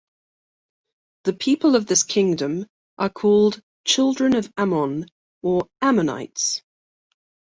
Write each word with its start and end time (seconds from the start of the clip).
The 1.25 1.33
people 1.33 1.75
of 1.75 1.85
this 1.85 2.01
kingdom 2.01 2.65
are 2.97 3.11
called 3.11 3.61
"Children 3.85 4.35
of 4.35 4.51
Ammon" 4.57 5.05
or 5.43 5.67
"Ammonites". 5.79 6.63